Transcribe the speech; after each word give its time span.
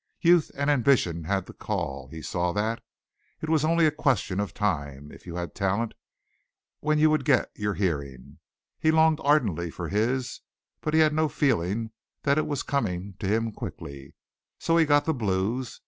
Youth 0.21 0.49
and 0.55 0.71
ambition 0.71 1.25
had 1.25 1.45
the 1.45 1.53
call 1.53 2.07
he 2.07 2.23
saw 2.23 2.53
that. 2.53 2.81
It 3.39 3.49
was 3.51 3.63
only 3.63 3.85
a 3.85 3.91
question 3.91 4.39
of 4.39 4.51
time, 4.51 5.11
if 5.11 5.27
you 5.27 5.35
had 5.35 5.53
talent, 5.53 5.93
when 6.79 6.97
you 6.97 7.11
would 7.11 7.23
get 7.23 7.51
your 7.53 7.75
hearing. 7.75 8.39
He 8.79 8.89
longed 8.89 9.21
ardently 9.23 9.69
for 9.69 9.89
his 9.89 10.41
but 10.81 10.95
he 10.95 11.01
had 11.01 11.13
no 11.13 11.29
feeling 11.29 11.91
that 12.23 12.39
it 12.39 12.47
was 12.47 12.63
coming 12.63 13.13
to 13.19 13.27
him 13.27 13.51
quickly, 13.51 14.15
so 14.57 14.75
he 14.75 14.85
got 14.87 15.05
the 15.05 15.13
blues. 15.13 15.79